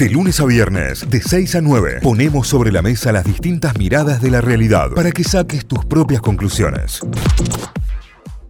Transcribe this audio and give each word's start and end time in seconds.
De 0.00 0.08
lunes 0.08 0.40
a 0.40 0.46
viernes, 0.46 1.10
de 1.10 1.20
6 1.20 1.56
a 1.56 1.60
9, 1.60 1.98
ponemos 2.02 2.48
sobre 2.48 2.72
la 2.72 2.80
mesa 2.80 3.12
las 3.12 3.22
distintas 3.22 3.76
miradas 3.76 4.22
de 4.22 4.30
la 4.30 4.40
realidad 4.40 4.92
para 4.94 5.12
que 5.12 5.22
saques 5.22 5.66
tus 5.66 5.84
propias 5.84 6.22
conclusiones. 6.22 7.00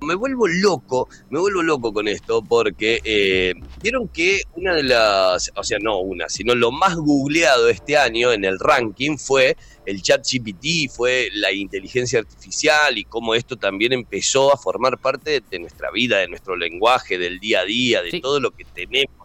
Me 0.00 0.14
vuelvo 0.14 0.46
loco, 0.46 1.08
me 1.28 1.40
vuelvo 1.40 1.64
loco 1.64 1.92
con 1.92 2.06
esto 2.06 2.40
porque 2.40 3.00
eh, 3.02 3.54
vieron 3.82 4.06
que 4.06 4.42
una 4.54 4.76
de 4.76 4.84
las, 4.84 5.50
o 5.56 5.64
sea, 5.64 5.80
no 5.80 5.98
una, 5.98 6.28
sino 6.28 6.54
lo 6.54 6.70
más 6.70 6.94
googleado 6.94 7.68
este 7.68 7.96
año 7.96 8.30
en 8.30 8.44
el 8.44 8.60
ranking 8.60 9.16
fue 9.18 9.56
el 9.86 10.02
chat 10.02 10.24
GPT, 10.24 10.88
fue 10.88 11.30
la 11.34 11.50
inteligencia 11.50 12.20
artificial 12.20 12.96
y 12.96 13.02
cómo 13.02 13.34
esto 13.34 13.56
también 13.56 13.92
empezó 13.92 14.54
a 14.54 14.56
formar 14.56 14.98
parte 14.98 15.42
de 15.50 15.58
nuestra 15.58 15.90
vida, 15.90 16.18
de 16.18 16.28
nuestro 16.28 16.54
lenguaje, 16.54 17.18
del 17.18 17.40
día 17.40 17.62
a 17.62 17.64
día, 17.64 18.02
de 18.02 18.20
todo 18.20 18.38
lo 18.38 18.52
que 18.52 18.64
tenemos 18.66 19.19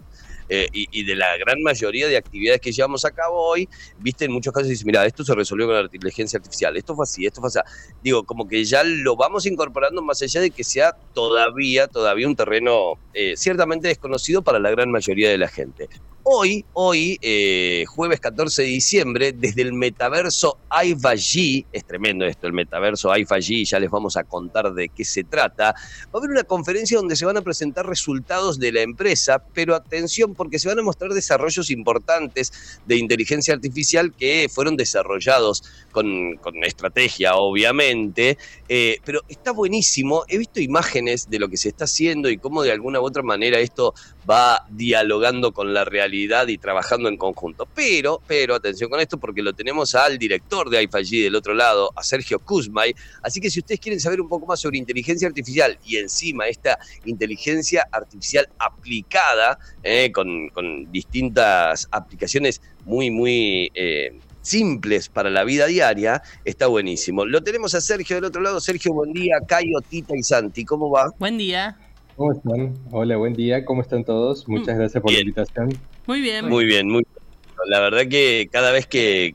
eh, 0.50 0.68
y, 0.71 1.04
de 1.04 1.16
la 1.16 1.38
gran 1.38 1.61
mayoría 1.61 2.07
de 2.07 2.18
actividades 2.18 2.61
que 2.61 2.71
llevamos 2.71 3.04
a 3.05 3.11
cabo 3.11 3.42
hoy, 3.42 3.68
viste, 4.00 4.25
en 4.25 4.32
muchos 4.32 4.54
casos 4.54 4.70
dice, 4.70 4.86
mira, 4.86 5.06
esto 5.06 5.24
se 5.24 5.33
resolvió 5.33 5.65
con 5.65 5.75
la 5.75 5.82
inteligencia 5.82 6.37
artificial, 6.37 6.78
esto 6.78 6.96
fue 6.96 7.04
así, 7.04 7.25
esto 7.25 7.42
fue 7.42 7.47
así. 7.47 7.60
Digo, 8.04 8.24
como 8.24 8.47
que 8.47 8.64
ya 8.64 8.84
lo 8.84 9.15
vamos 9.15 9.46
incorporando 9.46 10.01
más 10.01 10.21
allá 10.21 10.42
de 10.42 10.51
que 10.51 10.64
sea 10.64 10.93
todavía, 11.14 11.87
todavía 11.87 12.28
un 12.28 12.36
terreno 12.36 12.93
eh, 13.14 13.34
ciertamente 13.37 13.87
desconocido 13.87 14.42
para 14.42 14.60
la 14.60 14.70
gran 14.70 14.92
mayoría 14.92 15.29
de 15.29 15.37
la 15.37 15.47
gente. 15.47 15.89
Hoy, 16.28 16.65
hoy, 16.74 17.20
eh, 17.21 17.86
jueves 17.88 18.20
14 18.20 18.64
de 18.64 18.68
diciembre, 18.68 19.32
desde 19.32 19.61
el 19.61 19.74
metaverso 19.74 20.57
AIFA-G, 20.70 21.68
es 21.71 21.86
tremendo 21.86 22.25
esto, 22.25 22.48
el 22.48 22.54
metaverso 22.54 23.11
AIFA-G, 23.11 23.64
ya 23.64 23.79
les 23.79 23.92
vamos 23.92 24.18
a 24.18 24.24
contar 24.24 24.74
de 24.74 24.89
qué 24.89 25.06
se 25.06 25.24
trata, 25.24 25.75
va 25.75 26.10
a 26.11 26.18
haber 26.18 26.32
una 26.32 26.43
conferencia 26.43 26.98
donde 26.98 27.15
se 27.15 27.25
van 27.25 27.38
a 27.38 27.43
presentar 27.43 27.86
resultados 27.86 28.57
de 28.57 28.71
la 28.71 28.82
empresa, 28.82 29.38
pero 29.54 29.75
atención 29.75 30.34
porque 30.34 30.57
se 30.57 30.68
van 30.68 30.79
a 30.79 30.82
mostrar 30.82 31.14
desarrollos 31.14 31.70
importantes 31.70 32.80
de 32.88 32.95
inteligencia 32.95 33.53
artificial 33.53 34.12
que 34.12 34.50
fueron 34.52 34.78
desarrollados 34.78 35.64
con, 35.92 36.40
estrategia, 36.64 37.36
obviamente, 37.36 38.40
eh, 38.68 38.98
pero 39.06 39.22
está 39.30 39.52
buenísimo, 39.52 40.23
he 40.28 40.40
visto 40.40 40.59
imágenes 40.59 41.30
de 41.30 41.38
lo 41.38 41.50
que 41.50 41.58
se 41.58 41.70
está 41.70 41.84
haciendo 41.84 42.31
y 42.31 42.40
cómo 42.40 42.64
de 42.64 42.72
alguna 42.72 43.00
u 43.00 43.03
otra 43.03 43.22
manera 43.22 43.59
esto 43.59 43.94
va 44.30 44.66
dialogando 44.70 45.52
con 45.52 45.73
la 45.73 45.86
realidad 45.86 46.48
y 46.48 46.58
trabajando 46.58 47.09
en 47.09 47.18
conjunto. 47.18 47.68
Pero, 47.73 48.22
pero, 48.28 48.56
atención 48.56 48.90
con 48.90 49.00
esto 49.00 49.18
porque 49.18 49.42
lo 49.42 49.54
tenemos 49.54 49.95
al 49.95 50.18
director 50.18 50.70
de 50.70 50.84
IFAG 50.84 51.06
del 51.06 51.36
otro 51.36 51.54
lado, 51.54 51.92
a 51.95 52.04
Sergio 52.04 52.40
Kuzmay. 52.40 52.96
Así 53.22 53.40
que 53.40 53.50
si 53.50 53.59
ustedes 53.59 53.80
quieren 53.80 54.00
saber 54.00 54.22
un 54.22 54.28
poco 54.28 54.46
más 54.46 54.59
sobre 54.59 54.78
inteligencia 54.78 55.28
artificial 55.28 55.78
y 55.86 55.98
encima 55.98 56.48
esta 56.48 56.78
inteligencia 57.06 57.88
artificial 57.92 58.50
aplicada 58.58 59.59
eh, 59.84 60.12
con, 60.12 60.50
distintas 60.92 61.88
aplicaciones 61.92 62.62
muy, 62.86 63.12
muy... 63.12 63.72
Eh, 63.73 64.20
simples 64.46 65.09
para 65.09 65.31
la 65.31 65.44
vida 65.44 65.66
diaria, 65.66 66.22
está 66.44 66.68
buenísimo. 66.68 67.26
Lo 67.26 67.42
tenemos 67.42 67.73
a 67.73 67.81
Sergio 67.81 68.16
del 68.18 68.26
otro 68.26 68.42
lado. 68.42 68.62
Sergio, 68.62 68.94
buen 68.94 69.12
día. 69.12 69.38
Cayo, 69.48 69.81
Tita 69.90 70.16
y 70.16 70.22
Santi, 70.22 70.64
¿cómo 70.64 70.92
va? 70.92 71.12
Buen 71.18 71.40
día. 71.40 71.76
¿Cómo 72.16 72.32
están? 72.32 72.74
Hola, 72.92 73.18
buen 73.18 73.34
día. 73.34 73.66
¿Cómo 73.66 73.82
están 73.82 74.06
todos? 74.06 74.48
Muchas 74.48 74.76
mm. 74.76 74.80
gracias 74.80 75.04
por 75.04 75.12
la 75.12 75.20
invitación. 75.20 75.78
Muy 76.08 76.22
bien. 76.22 76.48
Muy 76.48 76.66
bien, 76.66 76.88
muy 76.88 77.04
bien. 77.04 77.26
La 77.68 77.80
verdad 77.80 78.08
que 78.08 78.48
cada 78.52 78.72
vez 78.72 78.86
que, 78.86 79.34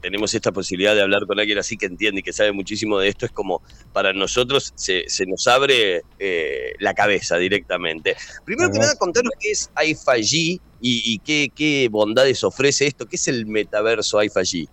tenemos 0.00 0.34
esta 0.34 0.52
posibilidad 0.52 0.94
de 0.94 1.02
hablar 1.02 1.26
con 1.26 1.40
alguien 1.40 1.58
así 1.58 1.76
que 1.76 1.86
entiende 1.86 2.20
y 2.20 2.22
que 2.22 2.32
sabe 2.32 2.52
muchísimo 2.52 2.98
de 2.98 3.08
esto, 3.08 3.26
es 3.26 3.32
como 3.32 3.62
para 3.92 4.12
nosotros 4.12 4.72
se, 4.76 5.04
nos 5.26 5.48
abre 5.48 6.02
eh, 6.18 6.74
la 6.80 6.94
cabeza 6.94 7.38
directamente. 7.38 8.14
Primero 8.44 8.70
que 8.70 8.78
nada, 8.78 8.94
contanos 8.96 9.32
qué 9.40 9.52
es 9.52 9.70
IFAG 9.84 10.32
y, 10.32 10.60
y 10.80 11.18
qué, 11.20 11.50
qué, 11.54 11.88
bondades 11.90 12.44
ofrece 12.44 12.86
esto, 12.86 13.06
qué 13.06 13.16
es 13.16 13.26
el 13.28 13.46
metaverso 13.46 14.22
IFAG. 14.22 14.68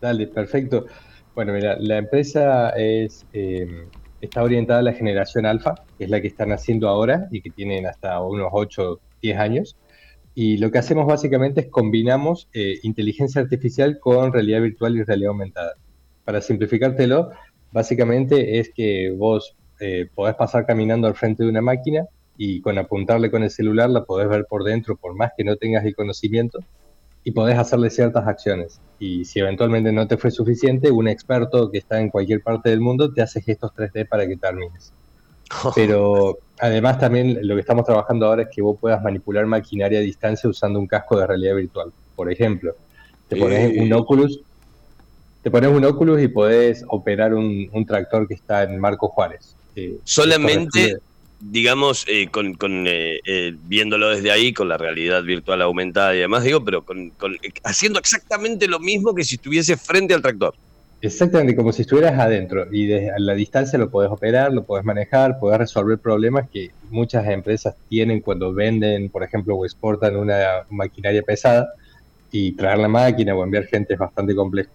Dale, 0.00 0.26
perfecto. 0.26 0.86
Bueno, 1.34 1.52
mira, 1.54 1.76
la 1.80 1.98
empresa 1.98 2.70
es 2.70 3.24
eh, 3.32 3.86
está 4.20 4.42
orientada 4.42 4.80
a 4.80 4.82
la 4.82 4.92
generación 4.92 5.46
alfa, 5.46 5.74
que 5.96 6.04
es 6.04 6.10
la 6.10 6.20
que 6.20 6.28
están 6.28 6.52
haciendo 6.52 6.88
ahora 6.88 7.28
y 7.30 7.40
que 7.40 7.50
tienen 7.50 7.86
hasta 7.86 8.20
unos 8.20 8.48
8, 8.52 9.00
10 9.22 9.38
años. 9.38 9.76
Y 10.34 10.58
lo 10.58 10.70
que 10.70 10.78
hacemos 10.78 11.06
básicamente 11.06 11.62
es 11.62 11.66
combinamos 11.68 12.48
eh, 12.52 12.78
inteligencia 12.82 13.40
artificial 13.40 13.98
con 13.98 14.32
realidad 14.32 14.62
virtual 14.62 14.96
y 14.96 15.02
realidad 15.02 15.30
aumentada. 15.30 15.74
Para 16.24 16.40
simplificártelo, 16.40 17.30
básicamente 17.72 18.58
es 18.58 18.70
que 18.74 19.10
vos 19.16 19.56
eh, 19.80 20.08
podés 20.14 20.34
pasar 20.34 20.66
caminando 20.66 21.06
al 21.06 21.14
frente 21.14 21.42
de 21.42 21.48
una 21.48 21.60
máquina 21.60 22.06
y 22.36 22.60
con 22.60 22.78
apuntarle 22.78 23.30
con 23.30 23.42
el 23.42 23.50
celular 23.50 23.90
la 23.90 24.04
podés 24.04 24.28
ver 24.28 24.46
por 24.48 24.62
dentro, 24.62 24.96
por 24.96 25.14
más 25.14 25.32
que 25.36 25.44
no 25.44 25.56
tengas 25.56 25.84
el 25.84 25.96
conocimiento, 25.96 26.60
y 27.28 27.30
podés 27.30 27.58
hacerle 27.58 27.90
ciertas 27.90 28.26
acciones. 28.26 28.80
Y 28.98 29.26
si 29.26 29.40
eventualmente 29.40 29.92
no 29.92 30.08
te 30.08 30.16
fue 30.16 30.30
suficiente, 30.30 30.90
un 30.90 31.08
experto 31.08 31.70
que 31.70 31.76
está 31.76 32.00
en 32.00 32.08
cualquier 32.08 32.42
parte 32.42 32.70
del 32.70 32.80
mundo 32.80 33.12
te 33.12 33.20
hace 33.20 33.42
gestos 33.42 33.70
3D 33.76 34.08
para 34.08 34.26
que 34.26 34.38
termines. 34.38 34.94
Pero 35.74 36.38
además 36.58 36.98
también 36.98 37.38
lo 37.46 37.54
que 37.54 37.60
estamos 37.60 37.84
trabajando 37.84 38.24
ahora 38.24 38.44
es 38.44 38.48
que 38.50 38.62
vos 38.62 38.78
puedas 38.80 39.02
manipular 39.02 39.44
maquinaria 39.44 39.98
a 39.98 40.02
distancia 40.02 40.48
usando 40.48 40.78
un 40.78 40.86
casco 40.86 41.18
de 41.18 41.26
realidad 41.26 41.56
virtual. 41.56 41.92
Por 42.16 42.32
ejemplo, 42.32 42.74
te 43.28 43.36
pones 43.36 43.78
un 43.78 43.92
Oculus, 43.92 44.40
te 45.42 45.50
pones 45.50 45.70
un 45.70 45.84
Oculus 45.84 46.22
y 46.22 46.28
podés 46.28 46.82
operar 46.88 47.34
un, 47.34 47.84
tractor 47.86 48.26
que 48.26 48.32
está 48.32 48.62
en 48.62 48.80
Marco 48.80 49.08
Juárez. 49.08 49.54
Solamente 50.02 50.96
digamos, 51.40 52.04
eh, 52.08 52.28
con, 52.28 52.86
eh, 52.86 53.20
eh, 53.24 53.54
viéndolo 53.64 54.10
desde 54.10 54.30
ahí, 54.30 54.52
con 54.52 54.68
la 54.68 54.76
realidad 54.76 55.22
virtual 55.22 55.62
aumentada 55.62 56.14
y 56.14 56.18
demás, 56.18 56.44
digo, 56.44 56.64
pero 56.64 56.84
con, 56.84 57.12
haciendo 57.64 57.98
exactamente 57.98 58.66
lo 58.66 58.80
mismo 58.80 59.14
que 59.14 59.24
si 59.24 59.36
estuviese 59.36 59.76
frente 59.76 60.14
al 60.14 60.22
tractor. 60.22 60.54
Exactamente, 61.00 61.54
como 61.54 61.72
si 61.72 61.82
estuvieras 61.82 62.18
adentro 62.18 62.66
y 62.72 62.86
desde 62.86 63.12
la 63.20 63.34
distancia 63.34 63.78
lo 63.78 63.88
podés 63.88 64.10
operar, 64.10 64.52
lo 64.52 64.64
podés 64.64 64.84
manejar, 64.84 65.38
podés 65.38 65.58
resolver 65.58 65.98
problemas 65.98 66.48
que 66.50 66.72
muchas 66.90 67.24
empresas 67.28 67.76
tienen 67.88 68.20
cuando 68.20 68.52
venden, 68.52 69.08
por 69.08 69.22
ejemplo, 69.22 69.54
o 69.54 69.64
exportan 69.64 70.16
una 70.16 70.64
maquinaria 70.70 71.22
pesada 71.22 71.68
y 72.32 72.50
traer 72.52 72.78
la 72.78 72.88
máquina 72.88 73.32
o 73.36 73.44
enviar 73.44 73.66
gente 73.66 73.94
es 73.94 73.98
bastante 74.00 74.34
complejo. 74.34 74.70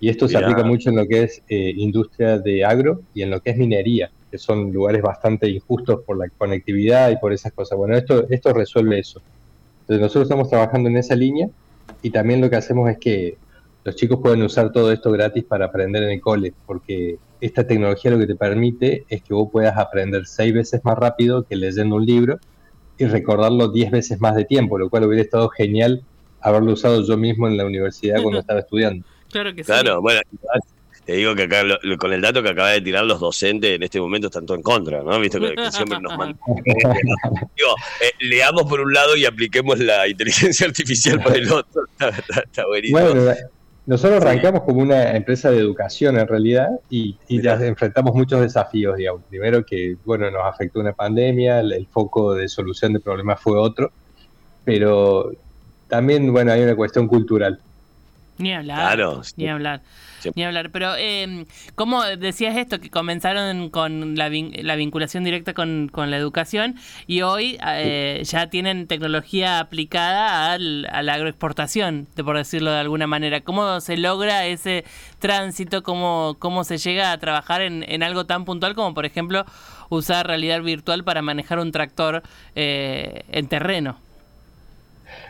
Y 0.00 0.08
esto 0.08 0.26
se 0.26 0.36
aplica 0.36 0.64
mucho 0.64 0.90
en 0.90 0.96
lo 0.96 1.06
que 1.06 1.22
es 1.22 1.42
industria 1.48 2.38
de 2.38 2.64
agro 2.64 3.02
y 3.14 3.22
en 3.22 3.30
lo 3.30 3.40
que 3.40 3.50
es 3.50 3.56
minería 3.56 4.10
que 4.32 4.38
son 4.38 4.72
lugares 4.72 5.02
bastante 5.02 5.46
injustos 5.46 6.00
por 6.06 6.16
la 6.16 6.26
conectividad 6.30 7.10
y 7.10 7.16
por 7.18 7.34
esas 7.34 7.52
cosas. 7.52 7.76
Bueno, 7.76 7.94
esto, 7.94 8.26
esto 8.30 8.54
resuelve 8.54 8.98
eso. 8.98 9.20
Entonces 9.82 10.00
nosotros 10.00 10.22
estamos 10.22 10.48
trabajando 10.48 10.88
en 10.88 10.96
esa 10.96 11.14
línea 11.14 11.48
y 12.00 12.08
también 12.08 12.40
lo 12.40 12.48
que 12.48 12.56
hacemos 12.56 12.88
es 12.90 12.96
que 12.96 13.36
los 13.84 13.94
chicos 13.94 14.20
pueden 14.22 14.42
usar 14.42 14.72
todo 14.72 14.90
esto 14.90 15.12
gratis 15.12 15.44
para 15.44 15.66
aprender 15.66 16.02
en 16.04 16.12
el 16.12 16.20
cole, 16.22 16.54
porque 16.64 17.18
esta 17.42 17.66
tecnología 17.66 18.10
lo 18.10 18.18
que 18.18 18.26
te 18.26 18.34
permite 18.34 19.04
es 19.10 19.22
que 19.22 19.34
vos 19.34 19.50
puedas 19.52 19.76
aprender 19.76 20.26
seis 20.26 20.54
veces 20.54 20.82
más 20.82 20.96
rápido 20.96 21.42
que 21.42 21.54
leyendo 21.54 21.96
un 21.96 22.06
libro 22.06 22.38
y 22.96 23.04
recordarlo 23.04 23.68
diez 23.68 23.90
veces 23.90 24.18
más 24.18 24.34
de 24.34 24.46
tiempo, 24.46 24.78
lo 24.78 24.88
cual 24.88 25.04
hubiera 25.04 25.22
estado 25.22 25.50
genial 25.50 26.02
haberlo 26.40 26.72
usado 26.72 27.06
yo 27.06 27.18
mismo 27.18 27.48
en 27.48 27.58
la 27.58 27.66
universidad 27.66 28.22
cuando 28.22 28.40
estaba 28.40 28.60
estudiando. 28.60 29.04
Claro 29.30 29.54
que 29.54 29.62
sí. 29.62 29.66
Claro, 29.66 30.00
bueno, 30.00 30.20
te 31.04 31.14
digo 31.14 31.34
que 31.34 31.44
acá, 31.44 31.62
con 31.98 32.12
el 32.12 32.20
dato 32.20 32.42
que 32.42 32.50
acaba 32.50 32.70
de 32.70 32.80
tirar 32.80 33.04
los 33.04 33.18
docentes 33.18 33.74
en 33.74 33.82
este 33.82 34.00
momento 34.00 34.28
están 34.28 34.46
todo 34.46 34.56
en 34.56 34.62
contra, 34.62 35.02
¿no? 35.02 35.18
Visto 35.18 35.40
que, 35.40 35.54
siempre 35.70 35.98
nos 36.00 36.16
mandan. 36.16 36.38
digo, 36.46 37.74
eh, 38.00 38.12
leamos 38.20 38.64
por 38.64 38.80
un 38.80 38.92
lado 38.92 39.16
y 39.16 39.24
apliquemos 39.24 39.78
la 39.80 40.06
inteligencia 40.06 40.66
artificial 40.66 41.20
por 41.20 41.36
el 41.36 41.50
otro. 41.50 41.82
Está, 41.98 42.66
buenísimo. 42.66 43.00
Bueno, 43.00 43.34
nosotros 43.84 44.22
arrancamos 44.22 44.62
como 44.62 44.80
una 44.80 45.16
empresa 45.16 45.50
de 45.50 45.58
educación 45.58 46.16
en 46.16 46.28
realidad 46.28 46.68
y, 46.88 47.16
ya 47.28 47.54
enfrentamos 47.54 48.14
muchos 48.14 48.40
desafíos, 48.40 48.96
digamos. 48.96 49.22
Primero 49.28 49.66
que, 49.66 49.96
bueno, 50.04 50.30
nos 50.30 50.44
afectó 50.44 50.78
una 50.78 50.92
pandemia, 50.92 51.60
el, 51.60 51.86
foco 51.90 52.34
de 52.34 52.48
solución 52.48 52.92
de 52.92 53.00
problemas 53.00 53.40
fue 53.40 53.58
otro, 53.58 53.90
pero 54.64 55.32
también, 55.88 56.32
bueno, 56.32 56.52
hay 56.52 56.62
una 56.62 56.76
cuestión 56.76 57.08
cultural. 57.08 57.58
Ni 58.42 58.52
hablar. 58.52 58.76
Claro. 58.76 59.22
Ni 59.36 59.48
hablar. 59.48 59.82
Ni 60.34 60.44
hablar, 60.44 60.70
pero 60.70 60.94
eh, 60.96 61.46
¿cómo 61.74 62.02
decías 62.04 62.56
esto? 62.56 62.80
Que 62.80 62.90
comenzaron 62.90 63.70
con 63.70 64.16
la, 64.16 64.30
la 64.30 64.76
vinculación 64.76 65.24
directa 65.24 65.54
con, 65.54 65.90
la 65.94 66.16
educación 66.16 66.76
y 67.06 67.22
hoy 67.22 67.58
eh, 67.64 68.22
ya 68.24 68.48
tienen 68.48 68.86
tecnología 68.86 69.58
aplicada 69.58 70.52
al, 70.52 70.86
a 70.92 71.02
la 71.02 71.14
agroexportación, 71.14 72.08
de 72.14 72.24
por 72.24 72.36
decirlo 72.36 72.70
de 72.72 72.78
alguna 72.78 73.06
manera. 73.06 73.40
¿Cómo 73.40 73.80
se 73.80 73.96
logra 73.96 74.46
ese 74.46 74.84
tránsito? 75.18 75.82
¿Cómo, 75.82 76.36
cómo 76.38 76.64
se 76.64 76.78
llega 76.78 77.12
a 77.12 77.18
trabajar 77.18 77.62
en, 77.62 77.84
en 77.88 78.02
algo 78.02 78.26
tan 78.26 78.44
puntual 78.44 78.74
como, 78.74 78.94
por 78.94 79.06
ejemplo, 79.06 79.44
usar 79.88 80.26
realidad 80.26 80.62
virtual 80.62 81.04
para 81.04 81.22
manejar 81.22 81.58
un 81.58 81.72
tractor 81.72 82.22
eh, 82.54 83.24
en 83.28 83.48
terreno? 83.48 83.98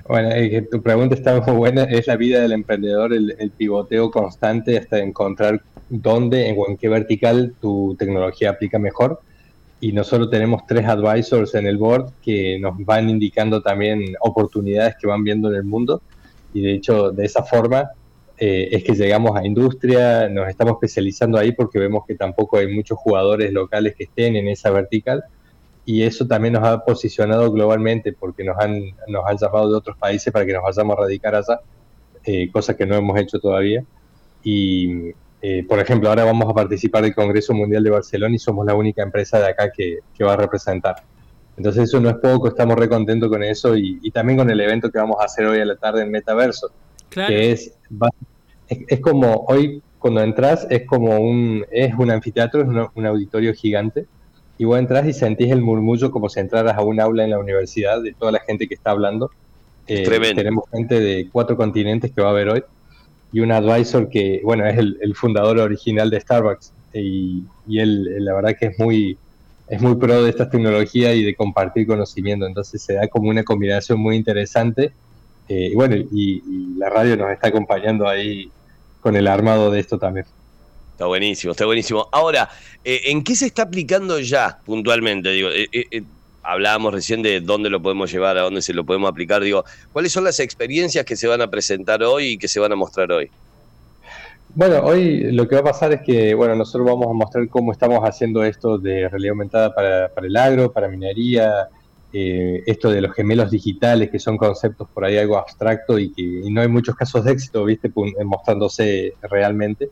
Bueno, 0.08 0.31
eh, 0.31 0.67
tu 0.70 0.82
pregunta 0.82 1.14
está 1.14 1.40
muy 1.40 1.55
buena. 1.55 1.84
Es 1.84 2.06
la 2.06 2.17
vida 2.17 2.40
del 2.40 2.52
emprendedor, 2.52 3.12
el, 3.12 3.50
pivoteo 3.56 4.11
constante 4.11 4.79
hasta 4.79 4.99
encontrar 4.99 5.62
dónde 5.88 6.49
en 6.49 6.76
qué 6.76 6.88
vertical 6.88 7.55
tu 7.61 7.96
tecnología 7.99 8.50
aplica 8.50 8.79
mejor. 8.79 9.20
y 9.81 9.93
nosotros 9.93 10.31
tenemos 10.31 10.64
tres 10.67 10.87
advisors 10.87 11.55
en 11.56 11.67
el 11.67 11.76
board 11.76 12.12
que 12.23 12.58
nos 12.61 12.75
van 12.84 13.11
indicando 13.11 13.62
también 13.62 14.14
oportunidades 14.20 14.94
que 15.00 15.08
van 15.08 15.25
viendo 15.25 15.49
en 15.50 15.56
el 15.56 15.64
mundo 15.64 16.02
y 16.55 16.61
de 16.62 16.75
hecho 16.75 17.11
de 17.11 17.25
esa 17.25 17.43
forma 17.43 17.90
eh, 18.38 18.69
es 18.73 18.84
que 18.84 18.94
llegamos 18.94 19.37
a 19.37 19.44
industria, 19.44 20.29
nos 20.29 20.49
estamos 20.49 20.75
especializando 20.75 21.38
ahí 21.38 21.52
porque 21.52 21.79
vemos 21.79 22.05
que 22.06 22.14
tampoco 22.14 22.58
hay 22.58 22.73
muchos 22.73 22.99
jugadores 22.99 23.52
locales 23.52 23.94
que 23.96 24.05
estén 24.05 24.37
en 24.37 24.49
esa 24.49 24.70
vertical 24.70 25.25
y 25.84 26.02
eso 26.02 26.26
también 26.26 26.55
nos 26.55 26.64
ha 26.64 26.84
posicionado 26.84 27.50
globalmente 27.50 28.12
porque 28.12 28.44
nos 28.44 28.56
han, 28.58 28.81
nos 29.08 29.25
han 29.26 29.37
llamado 29.37 29.70
de 29.70 29.76
otros 29.76 29.96
países 29.96 30.32
para 30.32 30.46
que 30.46 30.52
nos 30.52 30.62
vayamos 30.62 30.96
a 30.96 31.00
radicar 31.02 31.34
allá, 31.34 31.61
eh, 32.25 32.50
cosa 32.52 32.76
que 32.76 32.87
no 32.87 32.94
hemos 32.94 33.19
hecho 33.19 33.40
todavía. 33.40 33.84
Y, 34.44 35.11
eh, 35.40 35.64
por 35.69 35.81
ejemplo, 35.81 36.08
ahora 36.08 36.25
vamos 36.25 36.49
a 36.49 36.55
participar 36.55 37.02
del 37.02 37.14
Congreso 37.14 37.52
Mundial 37.52 37.82
de 37.82 37.90
Barcelona 37.90 38.34
y 38.34 38.38
somos 38.38 38.64
la 38.64 38.75
única 38.75 39.02
empresa 39.02 39.40
de 39.40 39.46
acá 39.49 39.73
que, 39.73 39.99
que 40.17 40.25
va 40.25 40.34
a 40.34 40.37
representar. 40.37 40.96
Entonces 41.56 41.84
eso 41.84 42.00
no 42.00 42.08
es 42.08 42.17
poco, 42.17 42.49
estamos 42.49 42.76
re 42.76 42.88
contentos 42.88 43.29
con 43.29 43.43
eso 43.43 43.76
y, 43.76 43.99
y, 44.02 44.11
también 44.11 44.38
con 44.38 44.50
el 44.50 44.61
evento 44.61 44.90
que 44.90 44.99
vamos 44.99 45.17
a 45.20 45.25
hacer 45.25 45.46
hoy 45.46 45.61
a 45.61 45.64
la 45.64 45.76
tarde 45.76 46.02
en 46.02 46.11
Metaverso, 46.11 46.70
que 47.11 47.52
es, 47.52 47.76
es, 48.69 49.00
como 49.00 49.44
hoy 49.49 49.82
cuando 49.99 50.23
entras 50.23 50.67
es 50.70 50.87
como 50.87 51.19
un, 51.19 51.67
es 51.70 51.93
un 51.94 52.11
anfiteatro, 52.11 52.62
es 52.62 52.90
un 52.94 53.06
auditorio 53.06 53.52
gigante 53.52 54.06
y 54.62 54.64
vos 54.64 54.78
entras 54.78 55.04
y 55.08 55.12
sentís 55.12 55.50
el 55.50 55.60
murmullo 55.60 56.12
como 56.12 56.28
si 56.28 56.38
entraras 56.38 56.78
a 56.78 56.82
un 56.82 57.00
aula 57.00 57.24
en 57.24 57.30
la 57.30 57.40
universidad 57.40 58.00
de 58.00 58.12
toda 58.12 58.30
la 58.30 58.38
gente 58.38 58.68
que 58.68 58.74
está 58.74 58.92
hablando. 58.92 59.32
Eh, 59.88 60.04
tenemos 60.36 60.70
gente 60.70 61.00
de 61.00 61.28
cuatro 61.32 61.56
continentes 61.56 62.12
que 62.12 62.22
va 62.22 62.30
a 62.30 62.32
ver 62.32 62.48
hoy 62.48 62.62
y 63.32 63.40
un 63.40 63.50
advisor 63.50 64.08
que, 64.08 64.40
bueno, 64.44 64.64
es 64.64 64.78
el, 64.78 65.14
fundador 65.16 65.58
original 65.58 66.10
de 66.10 66.20
Starbucks 66.20 66.72
y, 66.94 67.42
y, 67.66 67.80
él, 67.80 68.24
la 68.24 68.34
verdad 68.34 68.54
que 68.56 68.66
es 68.66 68.78
muy, 68.78 69.18
es 69.66 69.80
muy 69.82 69.96
pro 69.96 70.22
de 70.22 70.30
estas 70.30 70.48
tecnologías 70.48 71.16
y 71.16 71.24
de 71.24 71.34
compartir 71.34 71.84
conocimiento, 71.84 72.46
entonces 72.46 72.80
se 72.80 72.94
da 72.94 73.08
como 73.08 73.30
una 73.30 73.42
combinación 73.42 73.98
muy 73.98 74.14
interesante. 74.14 74.92
Eh, 75.48 75.70
y 75.72 75.74
bueno, 75.74 75.96
y, 75.96 76.40
la 76.76 76.88
radio 76.88 77.16
nos 77.16 77.32
está 77.32 77.48
acompañando 77.48 78.06
ahí 78.06 78.48
con 79.00 79.16
el 79.16 79.26
armado 79.26 79.72
de 79.72 79.80
esto 79.80 79.98
también. 79.98 80.26
Está 81.02 81.08
buenísimo, 81.08 81.50
está 81.50 81.66
buenísimo. 81.66 82.08
Ahora, 82.12 82.49
eh, 82.84 83.00
¿en 83.06 83.25
qué 83.25 83.34
se 83.34 83.46
está 83.46 83.62
aplicando 83.62 84.20
ya 84.20 84.60
puntualmente? 84.64 85.31
Digo, 85.31 85.49
eh, 85.50 86.04
hablábamos 86.44 86.94
recién 86.94 87.22
de 87.22 87.40
dónde 87.40 87.70
lo 87.70 87.82
podemos 87.82 88.12
llevar, 88.12 88.38
a 88.38 88.43
dónde 88.43 88.62
se 88.62 88.72
lo 88.72 88.84
podemos 88.84 89.10
aplicar. 89.10 89.43
Digo, 89.43 89.64
¿cuáles 89.93 90.12
son 90.12 90.22
las 90.22 90.38
experiencias 90.38 91.04
que 91.04 91.16
se 91.16 91.26
van 91.26 91.40
a 91.40 91.50
presentar 91.50 92.04
hoy 92.04 92.34
y 92.34 92.38
que 92.38 92.46
se 92.46 92.60
van 92.60 92.70
a 92.70 92.76
mostrar 92.76 93.10
hoy? 93.10 93.32
Bueno, 94.54 94.78
hoy 94.84 95.32
lo 95.32 95.49
que 95.49 95.56
va 95.56 95.62
a 95.62 95.72
pasar 95.72 95.93
es 95.93 96.02
que, 96.02 96.34
bueno, 96.34 96.54
nosotros 96.54 96.87
vamos 96.87 97.08
a 97.08 97.14
mostrar 97.14 97.48
cómo 97.48 97.72
estamos 97.72 97.98
haciendo 98.05 98.44
esto 98.44 98.78
de 98.78 99.08
realidad 99.08 99.32
aumentada 99.32 99.75
para, 99.75 100.08
el 100.25 100.37
agro, 100.37 100.70
para 100.70 100.87
minería, 100.87 101.66
eh, 102.12 102.62
esto 102.64 102.93
de 102.93 103.00
los 103.00 103.12
gemelos 103.12 103.50
digitales, 103.50 104.08
que 104.08 104.20
son 104.20 104.37
conceptos 104.37 104.87
por 104.94 105.05
ahí 105.05 105.19
algo 105.19 105.37
abstracto 105.37 105.98
y 105.98 106.12
que 106.12 106.43
no 106.48 106.60
hay 106.60 106.69
muchos 106.69 106.94
casos 106.94 107.25
de 107.25 107.32
éxito, 107.32 107.64
viste, 107.64 107.90
mostrándose 108.25 109.14
realmente. 109.22 109.90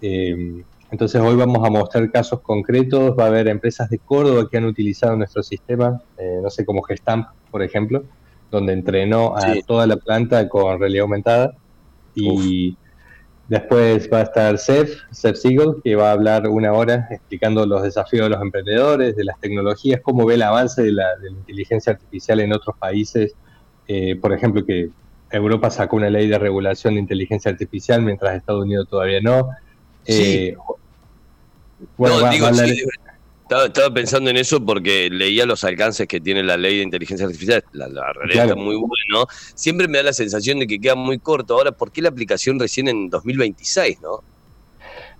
Eh, 0.00 0.62
entonces 0.90 1.20
hoy 1.20 1.36
vamos 1.36 1.64
a 1.64 1.70
mostrar 1.70 2.10
casos 2.10 2.40
concretos, 2.40 3.14
va 3.16 3.24
a 3.24 3.26
haber 3.28 3.48
empresas 3.48 3.88
de 3.90 3.98
Córdoba 3.98 4.48
que 4.50 4.56
han 4.56 4.64
utilizado 4.64 5.16
nuestro 5.16 5.42
sistema, 5.42 6.02
eh, 6.18 6.40
no 6.42 6.50
sé, 6.50 6.64
como 6.64 6.82
Gestamp, 6.82 7.28
por 7.50 7.62
ejemplo, 7.62 8.02
donde 8.50 8.72
entrenó 8.72 9.36
a 9.36 9.54
toda 9.66 9.86
la 9.86 9.96
planta 9.96 10.48
con 10.48 10.80
realidad 10.80 11.02
aumentada. 11.02 11.54
Y 12.14 12.76
después 13.46 14.10
va 14.12 14.18
a 14.18 14.22
estar 14.22 14.58
Seth, 14.58 14.90
Seth 15.12 15.36
Siegel, 15.36 15.76
que 15.84 15.94
va 15.94 16.08
a 16.08 16.12
hablar 16.12 16.48
una 16.48 16.72
hora 16.72 17.06
explicando 17.10 17.64
los 17.66 17.84
desafíos 17.84 18.24
de 18.24 18.30
los 18.30 18.42
emprendedores, 18.42 19.14
de 19.14 19.24
las 19.24 19.38
tecnologías, 19.38 20.00
cómo 20.00 20.26
ve 20.26 20.34
el 20.34 20.42
avance 20.42 20.82
de 20.82 20.90
la, 20.90 21.06
inteligencia 21.28 21.92
artificial 21.92 22.40
en 22.40 22.52
otros 22.52 22.76
países. 22.76 23.36
Eh, 23.86 24.16
por 24.16 24.32
ejemplo, 24.32 24.64
que 24.64 24.90
Europa 25.30 25.70
sacó 25.70 25.96
una 25.96 26.10
ley 26.10 26.26
de 26.26 26.38
regulación 26.38 26.94
de 26.94 27.00
inteligencia 27.00 27.52
artificial, 27.52 28.02
mientras 28.02 28.34
Estados 28.34 28.64
Unidos 28.64 28.88
todavía 28.88 29.20
no. 29.20 29.50
Eh, 30.06 30.56
no, 31.98 32.30
digo, 32.30 32.48
estaba, 33.50 33.92
pensando 33.92 34.30
en 34.30 34.36
eso 34.36 34.64
porque 34.64 35.10
leía 35.10 35.44
los 35.44 35.64
alcances 35.64 36.06
que 36.06 36.20
tiene 36.20 36.42
la 36.42 36.56
ley 36.56 36.76
de 36.76 36.82
inteligencia 36.84 37.26
artificial. 37.26 37.64
La, 37.72 38.12
realidad 38.12 38.44
está 38.44 38.56
muy 38.56 38.76
bueno. 38.76 39.26
Siempre 39.54 39.88
me 39.88 39.98
da 39.98 40.04
la 40.04 40.12
sensación 40.12 40.60
de 40.60 40.66
que 40.66 40.78
queda 40.78 40.94
muy 40.94 41.18
corto. 41.18 41.54
Ahora, 41.54 41.72
¿por 41.72 41.90
qué 41.90 42.00
la 42.00 42.10
aplicación 42.10 42.60
recién 42.60 42.88
en 42.88 43.10
2026, 43.10 44.00
no? 44.02 44.22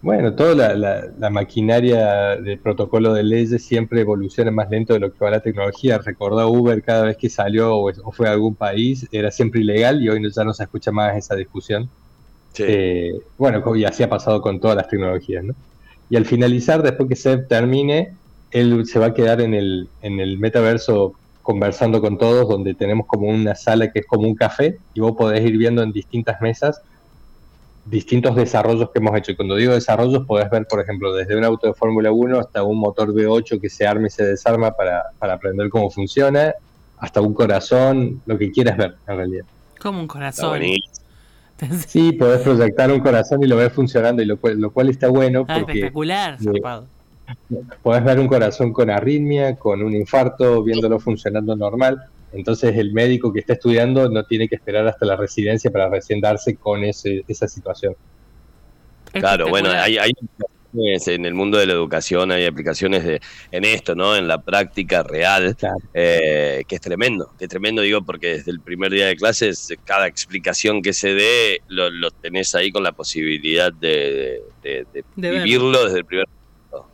Bueno, 0.03 0.35
toda 0.35 0.75
la, 0.75 1.31
maquinaria 1.31 2.37
de 2.37 2.57
protocolo 2.57 3.13
de 3.13 3.23
leyes 3.23 3.65
siempre 3.65 4.01
evoluciona 4.01 4.51
más 4.51 4.71
lento 4.71 4.95
de 4.95 5.01
lo 5.01 5.13
que 5.13 5.23
va 5.23 5.31
la 5.31 5.41
tecnología. 5.41 5.99
Recordá 5.99 6.47
Uber 6.47 6.83
cada 6.83 7.05
vez 7.05 7.17
que 7.17 7.29
salió 7.29 7.77
o, 7.77 8.13
fue 8.13 8.29
a 8.29 8.33
algún 8.33 8.55
país, 8.55 9.07
era 9.13 9.31
siempre 9.31 9.61
ilegal 9.61 10.03
y 10.03 10.09
hoy 10.09 10.23
ya 10.35 10.45
no 10.45 10.55
se 10.55 10.63
escucha 10.63 10.91
más 10.91 11.17
esa 11.17 11.35
discusión. 11.35 11.91
Eh, 12.59 13.13
bueno, 13.39 13.77
y 13.77 13.85
así 13.85 14.03
ha 14.03 14.09
pasado 14.09 14.43
con 14.43 14.61
todas 14.61 14.77
las 14.77 14.89
tecnologías, 14.89 15.45
¿no? 15.45 15.55
Y 16.09 16.17
al 16.17 16.27
finalizar, 16.27 16.83
después 16.83 17.09
que 17.09 17.17
se 17.17 17.39
termine, 17.39 18.15
él 18.51 18.85
se 18.87 18.99
va 18.99 19.07
a 19.07 19.15
quedar 19.15 19.41
en 19.41 19.55
el, 19.55 19.89
en 20.03 20.19
el 20.19 20.39
metaverso 20.39 21.15
conversando 21.43 22.01
con 22.01 22.19
todos, 22.19 22.49
donde 22.49 22.75
tenemos 22.75 23.07
como 23.07 23.29
una 23.29 23.55
sala 23.55 23.93
que 23.93 24.01
es 24.01 24.07
como 24.07 24.27
un 24.27 24.35
café, 24.35 24.79
y 24.95 25.01
vos 25.01 25.17
podés 25.17 25.45
ir 25.45 25.57
viendo 25.57 25.83
en 25.83 25.93
distintas 25.93 26.41
mesas 26.41 26.83
distintos 27.85 28.37
desarrollos 28.37 28.91
que 28.91 28.99
hemos 28.99 29.17
hecho. 29.17 29.33
Y 29.33 29.37
cuando 29.37 29.57
digo 29.57 29.73
desarrollos, 29.73 30.27
podés 30.27 30.51
ver, 30.51 30.67
por 30.67 30.81
ejemplo, 30.81 31.13
desde 31.13 31.37
un 31.37 31.45
auto 31.45 31.67
de 31.67 31.75
Fórmula 31.75 32.13
1 32.13 32.39
hasta 32.39 32.63
un 32.63 32.79
motor 32.79 33.13
V8 33.13 33.61
que 33.61 33.69
se 33.69 33.87
arma 33.87 34.07
y 34.07 34.11
se 34.11 34.25
desarma 34.25 34.73
para, 34.73 35.05
para 35.19 35.35
aprender 35.35 35.69
cómo 35.69 35.91
funciona, 35.91 36.55
hasta 36.99 37.21
un 37.21 37.35
corazón, 37.35 38.23
lo 38.27 38.39
que 38.39 38.51
quieras 38.51 38.77
ver, 38.77 38.95
en 39.07 39.17
realidad. 39.17 39.45
Como 39.81 40.01
un 40.01 40.07
corazón. 40.07 40.61
Sí, 41.87 42.13
podés 42.13 42.41
proyectar 42.43 42.91
un 42.91 43.01
corazón 43.01 43.43
y 43.43 43.47
lo 43.47 43.57
ves 43.57 43.73
funcionando, 43.73 44.23
y 44.23 44.27
lo, 44.27 44.39
cual, 44.39 44.61
lo 44.61 44.71
cual 44.71 44.89
está 44.91 45.09
bueno. 45.09 45.45
Ah, 45.49 45.59
espectacular, 45.59 46.39
Podés 47.83 48.05
ver 48.05 48.19
un 48.19 48.27
corazón 48.27 48.73
con 48.73 48.91
arritmia, 48.91 49.55
con 49.55 49.83
un 49.83 49.95
infarto, 49.95 50.65
viéndolo 50.65 50.99
funcionando 50.99 51.55
normal. 51.55 52.03
Entonces 52.33 52.77
el 52.77 52.93
médico 52.93 53.33
que 53.33 53.41
está 53.41 53.53
estudiando 53.55 54.09
no 54.09 54.25
tiene 54.25 54.49
que 54.49 54.57
esperar 54.57 54.87
hasta 54.87 55.07
la 55.07 55.17
residencia 55.17 55.71
para 55.71 55.89
recién 55.89 56.21
darse 56.21 56.57
con 56.57 56.83
ese, 56.85 57.25
esa 57.29 57.47
situación. 57.47 57.95
Claro, 59.13 59.49
bueno, 59.49 59.71
hay, 59.71 59.99
hay 59.99 60.13
en 60.73 61.27
el 61.27 61.35
mundo 61.35 61.59
de 61.59 61.67
la 61.67 61.73
educación 61.73 62.31
hay 62.31 62.47
aplicaciones 62.47 63.05
de, 63.05 63.21
en 63.51 63.65
esto, 63.65 63.95
¿no? 63.95 64.17
En 64.17 64.29
la 64.29 64.41
práctica 64.41 65.03
real, 65.03 65.57
eh, 65.95 66.63
que 66.67 66.75
es 66.75 66.81
tremendo, 66.81 67.31
que 67.39 67.47
es 67.47 67.51
tremendo, 67.51 67.83
digo, 67.83 68.03
porque 68.03 68.29
desde 68.29 68.51
el 68.53 68.61
primer 68.61 68.93
día 68.93 69.07
de 69.07 69.17
clases, 69.17 69.75
cada 69.85 70.07
explicación 70.07 70.83
que 70.83 70.93
se 70.93 71.15
dé, 71.15 71.61
lo, 71.69 72.11
tenés 72.11 72.55
ahí 72.55 72.71
con 72.71 72.83
la 72.83 72.93
posibilidad 72.93 73.73
de, 73.73 74.43
vivirlo 75.17 75.85
desde 75.85 75.99
el 75.99 76.05
primer 76.05 76.27
momento. 76.29 76.91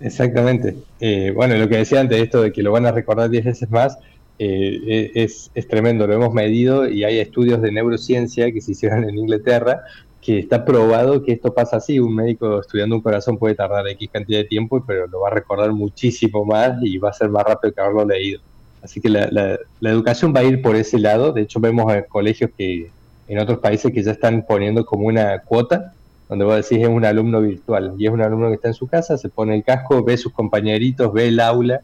Exactamente. 0.00 0.76
Eh, 1.00 1.32
bueno, 1.34 1.56
lo 1.56 1.68
que 1.68 1.78
decía 1.78 2.00
antes, 2.00 2.20
esto 2.20 2.42
de 2.42 2.52
que 2.52 2.62
lo 2.62 2.72
van 2.72 2.86
a 2.86 2.92
recordar 2.92 3.30
10 3.30 3.44
veces 3.44 3.70
más, 3.70 3.96
eh, 4.38 5.12
es, 5.14 5.50
es, 5.54 5.68
tremendo, 5.68 6.08
lo 6.08 6.14
hemos 6.14 6.34
medido 6.34 6.88
y 6.88 7.04
hay 7.04 7.20
estudios 7.20 7.62
de 7.62 7.70
neurociencia 7.70 8.50
que 8.50 8.60
se 8.60 8.72
hicieron 8.72 9.08
en 9.08 9.16
Inglaterra 9.16 9.84
que 10.24 10.38
está 10.38 10.64
probado 10.64 11.22
que 11.22 11.32
esto 11.32 11.52
pasa 11.52 11.76
así. 11.76 12.00
Un 12.00 12.14
médico 12.14 12.60
estudiando 12.60 12.96
un 12.96 13.02
corazón 13.02 13.36
puede 13.36 13.54
tardar 13.54 13.86
X 13.88 14.08
cantidad 14.10 14.38
de 14.38 14.46
tiempo, 14.46 14.82
pero 14.86 15.06
lo 15.06 15.20
va 15.20 15.28
a 15.28 15.32
recordar 15.32 15.70
muchísimo 15.72 16.46
más 16.46 16.78
y 16.82 16.96
va 16.96 17.10
a 17.10 17.12
ser 17.12 17.28
más 17.28 17.44
rápido 17.44 17.74
que 17.74 17.80
haberlo 17.82 18.06
leído. 18.06 18.40
Así 18.82 19.00
que 19.00 19.10
la, 19.10 19.28
la, 19.30 19.90
educación 19.90 20.32
va 20.34 20.40
a 20.40 20.44
ir 20.44 20.62
por 20.62 20.76
ese 20.76 20.98
lado. 20.98 21.32
De 21.32 21.42
hecho, 21.42 21.60
vemos 21.60 21.92
colegios 22.08 22.50
que 22.56 22.90
en 23.28 23.38
otros 23.38 23.58
países 23.58 23.92
que 23.92 24.02
ya 24.02 24.12
están 24.12 24.44
poniendo 24.48 24.86
como 24.86 25.06
una 25.06 25.40
cuota, 25.40 25.92
donde 26.28 26.46
vos 26.46 26.56
decís 26.56 26.82
es 26.82 26.88
un 26.88 27.04
alumno 27.04 27.42
virtual 27.42 27.94
y 27.98 28.06
es 28.06 28.12
un 28.12 28.22
alumno 28.22 28.48
que 28.48 28.54
está 28.54 28.68
en 28.68 28.74
su 28.74 28.86
casa, 28.86 29.18
se 29.18 29.28
pone 29.28 29.54
el 29.54 29.62
casco, 29.62 30.02
ve 30.02 30.16
sus 30.16 30.32
compañeritos, 30.32 31.12
ve 31.12 31.28
el 31.28 31.38
aula, 31.38 31.82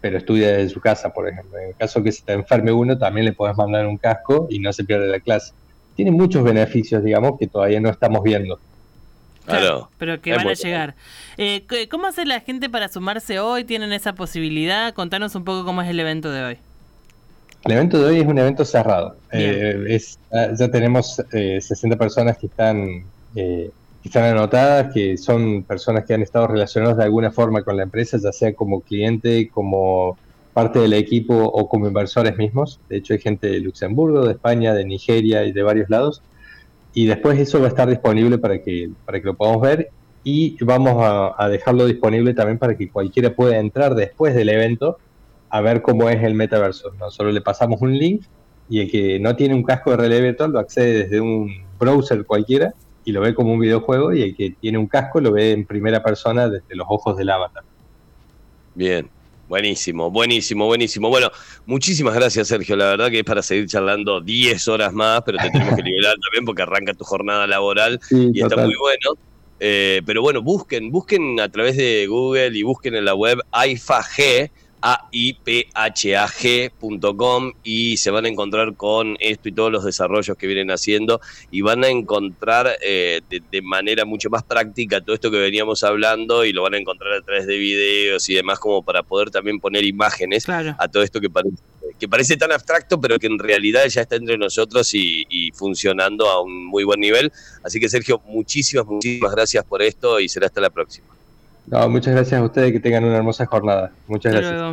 pero 0.00 0.18
estudia 0.18 0.52
desde 0.52 0.68
su 0.68 0.80
casa, 0.80 1.12
por 1.12 1.28
ejemplo. 1.28 1.58
En 1.58 1.68
el 1.70 1.74
caso 1.74 2.00
que 2.02 2.12
se 2.12 2.24
te 2.24 2.32
enferme 2.32 2.72
uno, 2.72 2.96
también 2.96 3.26
le 3.26 3.32
podés 3.32 3.56
mandar 3.56 3.86
un 3.86 3.98
casco 3.98 4.46
y 4.50 4.60
no 4.60 4.72
se 4.72 4.84
pierde 4.84 5.08
la 5.08 5.18
clase 5.18 5.52
tiene 5.96 6.10
muchos 6.10 6.42
beneficios, 6.42 7.02
digamos, 7.02 7.38
que 7.38 7.46
todavía 7.46 7.80
no 7.80 7.90
estamos 7.90 8.22
viendo. 8.22 8.58
Claro, 9.46 9.90
pero 9.98 10.20
que 10.20 10.32
van 10.34 10.46
a 10.46 10.54
llegar. 10.54 10.94
Eh, 11.36 11.64
¿Cómo 11.90 12.06
hace 12.06 12.24
la 12.24 12.40
gente 12.40 12.70
para 12.70 12.88
sumarse 12.88 13.40
hoy? 13.40 13.64
¿Tienen 13.64 13.92
esa 13.92 14.14
posibilidad? 14.14 14.94
Contanos 14.94 15.34
un 15.34 15.44
poco 15.44 15.64
cómo 15.64 15.82
es 15.82 15.88
el 15.88 15.98
evento 15.98 16.30
de 16.30 16.44
hoy. 16.44 16.58
El 17.64 17.72
evento 17.72 17.98
de 17.98 18.04
hoy 18.04 18.20
es 18.20 18.26
un 18.26 18.38
evento 18.38 18.64
cerrado. 18.64 19.16
Eh, 19.32 19.84
es, 19.88 20.18
ya 20.30 20.68
tenemos 20.70 21.20
60 21.30 21.32
eh, 21.32 21.96
personas 21.96 22.38
que 22.38 22.46
están, 22.46 23.04
que 23.34 23.70
están 24.04 24.24
anotadas, 24.24 24.92
que 24.92 25.16
son 25.16 25.62
personas 25.64 26.04
que 26.04 26.14
han 26.14 26.22
estado 26.22 26.46
relacionadas 26.46 26.96
de 26.96 27.04
alguna 27.04 27.30
forma 27.30 27.62
con 27.62 27.76
la 27.76 27.84
empresa, 27.84 28.18
ya 28.22 28.32
sea 28.32 28.54
como 28.54 28.80
cliente, 28.80 29.48
como 29.48 30.18
parte 30.52 30.78
del 30.78 30.92
equipo 30.92 31.34
o 31.34 31.68
como 31.68 31.86
inversores 31.86 32.36
mismos. 32.36 32.80
De 32.88 32.98
hecho, 32.98 33.14
hay 33.14 33.20
gente 33.20 33.48
de 33.48 33.60
Luxemburgo, 33.60 34.24
de 34.24 34.32
España, 34.32 34.74
de 34.74 34.84
Nigeria 34.84 35.44
y 35.44 35.52
de 35.52 35.62
varios 35.62 35.88
lados. 35.90 36.22
Y 36.94 37.06
después 37.06 37.38
eso 37.38 37.58
va 37.58 37.66
a 37.66 37.68
estar 37.68 37.88
disponible 37.88 38.38
para 38.38 38.62
que, 38.62 38.90
para 39.06 39.20
que 39.20 39.26
lo 39.26 39.34
podamos 39.34 39.62
ver. 39.62 39.90
y 40.24 40.62
vamos 40.64 40.96
a, 40.98 41.48
dejarlo 41.48 41.86
disponible 41.86 42.32
también 42.34 42.58
para 42.58 42.76
que 42.76 42.88
cualquiera 42.90 43.34
pueda 43.34 43.58
entrar 43.58 43.94
después 43.94 44.34
del 44.34 44.50
evento 44.50 44.98
a 45.50 45.60
ver 45.60 45.82
cómo 45.82 46.08
es 46.08 46.22
el 46.22 46.34
metaverso. 46.34 46.92
Nosotros 46.98 47.34
le 47.34 47.40
pasamos 47.40 47.80
un 47.82 47.98
link 47.98 48.22
y 48.68 48.80
el 48.80 48.90
que 48.90 49.18
no 49.18 49.36
tiene 49.36 49.54
un 49.54 49.62
casco 49.62 49.90
de 49.90 49.96
realidad 49.98 50.22
virtual 50.22 50.52
lo 50.52 50.58
accede 50.60 51.04
desde 51.04 51.20
un 51.20 51.50
browser 51.78 52.24
cualquiera 52.24 52.72
y 53.04 53.12
lo 53.12 53.20
ve 53.20 53.34
como 53.34 53.52
un 53.52 53.60
videojuego 53.60 54.12
y 54.12 54.22
el 54.22 54.36
que 54.36 54.54
tiene 54.60 54.78
un 54.78 54.86
casco 54.86 55.20
lo 55.20 55.32
ve 55.32 55.52
en 55.52 55.66
primera 55.66 56.02
persona 56.02 56.48
desde 56.48 56.74
los 56.74 56.86
ojos 56.88 57.16
del 57.16 57.30
avatar. 57.30 57.64
Bien, 58.74 59.10
Buenísimo, 59.52 60.10
buenísimo, 60.10 60.64
buenísimo. 60.64 61.10
Bueno, 61.10 61.30
muchísimas 61.66 62.14
gracias, 62.14 62.48
Sergio. 62.48 62.74
La 62.74 62.86
verdad 62.86 63.10
que 63.10 63.18
es 63.18 63.24
para 63.24 63.42
seguir 63.42 63.66
charlando 63.66 64.22
10 64.22 64.66
horas 64.68 64.94
más, 64.94 65.20
pero 65.26 65.36
te 65.36 65.50
tenemos 65.50 65.76
que 65.76 65.82
liberar 65.82 66.14
también 66.14 66.46
porque 66.46 66.62
arranca 66.62 66.94
tu 66.94 67.04
jornada 67.04 67.46
laboral 67.46 68.00
y 68.10 68.40
está 68.40 68.56
muy 68.56 68.74
bueno. 68.80 69.18
Eh, 69.60 70.00
pero 70.06 70.22
bueno, 70.22 70.40
busquen, 70.40 70.90
busquen 70.90 71.38
a 71.38 71.50
través 71.50 71.76
de 71.76 72.06
Google 72.06 72.56
y 72.56 72.62
busquen 72.62 72.94
en 72.94 73.04
la 73.04 73.14
web 73.14 73.40
AIFAG, 73.50 74.50
aiphag.com 74.82 76.42
y 77.62 77.96
se 77.96 78.10
van 78.10 78.26
a 78.26 78.28
encontrar 78.28 78.74
con 78.74 79.16
esto 79.20 79.48
y 79.48 79.52
todos 79.52 79.70
los 79.70 79.84
desarrollos 79.84 80.36
que 80.36 80.48
vienen 80.48 80.72
haciendo 80.72 81.20
y 81.50 81.62
van 81.62 81.84
a 81.84 81.88
encontrar 81.88 82.76
eh, 82.82 83.20
de, 83.28 83.62
manera 83.62 84.04
mucho 84.04 84.28
más 84.28 84.42
práctica 84.42 85.00
todo 85.00 85.14
esto 85.14 85.30
que 85.30 85.38
veníamos 85.38 85.84
hablando 85.84 86.44
y 86.44 86.52
lo 86.52 86.62
van 86.62 86.74
a 86.74 86.78
encontrar 86.78 87.12
a 87.12 87.22
través 87.22 87.46
de 87.46 87.56
videos 87.56 88.28
y 88.28 88.34
demás 88.34 88.58
como 88.58 88.82
para 88.82 89.02
poder 89.04 89.30
también 89.30 89.60
poner 89.60 89.84
imágenes 89.84 90.48
a 90.48 90.88
todo 90.88 91.04
esto 91.04 91.20
que 91.20 91.30
parece, 91.30 91.56
que 91.98 92.08
parece 92.08 92.36
tan 92.36 92.50
abstracto 92.50 93.00
pero 93.00 93.18
que 93.20 93.28
en 93.28 93.38
realidad 93.38 93.86
ya 93.86 94.02
está 94.02 94.16
entre 94.16 94.36
nosotros 94.36 94.92
y, 94.94 95.24
y 95.30 95.52
funcionando 95.52 96.28
a 96.28 96.42
un 96.42 96.66
muy 96.66 96.82
buen 96.84 96.98
nivel. 97.00 97.32
Así 97.62 97.78
que 97.78 97.88
Sergio, 97.88 98.20
muchísimas, 98.26 98.86
muchísimas 98.86 99.32
gracias 99.32 99.64
por 99.64 99.80
esto 99.80 100.18
y 100.18 100.28
será 100.28 100.46
hasta 100.46 100.60
la 100.60 100.70
próxima. 100.70 101.21
No, 101.66 101.88
muchas 101.88 102.14
gracias 102.14 102.40
a 102.40 102.44
ustedes, 102.44 102.72
que 102.72 102.80
tengan 102.80 103.04
una 103.04 103.16
hermosa 103.16 103.46
jornada. 103.46 103.92
Muchas 104.06 104.32
gracias. 104.32 104.72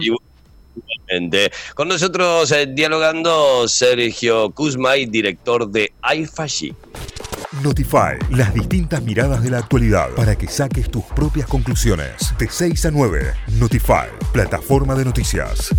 Con 1.73 1.87
nosotros 1.87 2.51
eh, 2.51 2.67
dialogando 2.67 3.67
Sergio 3.67 4.51
Kuzmay, 4.51 5.05
director 5.07 5.69
de 5.69 5.91
iFashi. 6.15 6.75
Notify, 7.63 8.19
las 8.29 8.53
distintas 8.53 9.01
miradas 9.01 9.41
de 9.41 9.49
la 9.49 9.57
actualidad 9.57 10.09
para 10.15 10.35
que 10.35 10.47
saques 10.47 10.89
tus 10.89 11.03
propias 11.03 11.47
conclusiones. 11.47 12.33
De 12.37 12.47
6 12.47 12.85
a 12.85 12.91
9, 12.91 13.33
Notify, 13.59 14.07
plataforma 14.31 14.93
de 14.95 15.05
noticias. 15.05 15.71